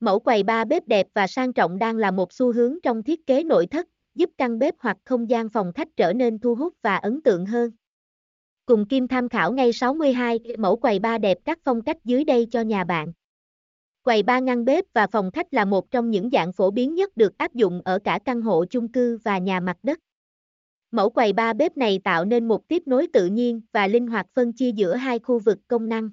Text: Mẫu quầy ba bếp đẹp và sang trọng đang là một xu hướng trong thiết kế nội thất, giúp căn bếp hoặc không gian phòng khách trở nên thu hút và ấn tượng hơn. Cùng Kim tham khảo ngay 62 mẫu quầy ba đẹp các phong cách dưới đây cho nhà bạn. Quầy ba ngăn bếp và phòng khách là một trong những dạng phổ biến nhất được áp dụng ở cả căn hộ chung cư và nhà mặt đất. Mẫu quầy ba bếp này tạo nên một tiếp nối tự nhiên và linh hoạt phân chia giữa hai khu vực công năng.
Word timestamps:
Mẫu 0.00 0.18
quầy 0.18 0.42
ba 0.42 0.64
bếp 0.64 0.88
đẹp 0.88 1.06
và 1.14 1.26
sang 1.26 1.52
trọng 1.52 1.78
đang 1.78 1.96
là 1.96 2.10
một 2.10 2.32
xu 2.32 2.52
hướng 2.52 2.74
trong 2.82 3.02
thiết 3.02 3.26
kế 3.26 3.44
nội 3.44 3.66
thất, 3.66 3.88
giúp 4.14 4.30
căn 4.38 4.58
bếp 4.58 4.74
hoặc 4.78 4.96
không 5.04 5.30
gian 5.30 5.48
phòng 5.48 5.72
khách 5.72 5.88
trở 5.96 6.12
nên 6.12 6.38
thu 6.38 6.54
hút 6.54 6.74
và 6.82 6.96
ấn 6.96 7.22
tượng 7.22 7.46
hơn. 7.46 7.70
Cùng 8.66 8.88
Kim 8.88 9.08
tham 9.08 9.28
khảo 9.28 9.52
ngay 9.52 9.72
62 9.72 10.40
mẫu 10.58 10.76
quầy 10.76 10.98
ba 10.98 11.18
đẹp 11.18 11.38
các 11.44 11.58
phong 11.64 11.82
cách 11.82 11.96
dưới 12.04 12.24
đây 12.24 12.46
cho 12.50 12.60
nhà 12.60 12.84
bạn. 12.84 13.12
Quầy 14.02 14.22
ba 14.22 14.38
ngăn 14.38 14.64
bếp 14.64 14.84
và 14.92 15.06
phòng 15.06 15.30
khách 15.30 15.54
là 15.54 15.64
một 15.64 15.90
trong 15.90 16.10
những 16.10 16.30
dạng 16.30 16.52
phổ 16.52 16.70
biến 16.70 16.94
nhất 16.94 17.16
được 17.16 17.38
áp 17.38 17.54
dụng 17.54 17.82
ở 17.84 17.98
cả 17.98 18.18
căn 18.24 18.42
hộ 18.42 18.64
chung 18.70 18.92
cư 18.92 19.18
và 19.24 19.38
nhà 19.38 19.60
mặt 19.60 19.76
đất. 19.82 19.98
Mẫu 20.90 21.10
quầy 21.10 21.32
ba 21.32 21.52
bếp 21.52 21.76
này 21.76 22.00
tạo 22.04 22.24
nên 22.24 22.48
một 22.48 22.68
tiếp 22.68 22.82
nối 22.86 23.06
tự 23.12 23.26
nhiên 23.26 23.60
và 23.72 23.86
linh 23.86 24.06
hoạt 24.06 24.26
phân 24.34 24.52
chia 24.52 24.72
giữa 24.72 24.94
hai 24.94 25.18
khu 25.18 25.38
vực 25.38 25.58
công 25.68 25.88
năng. 25.88 26.10